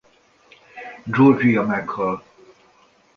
[1.13, 2.17] Georgia meghal.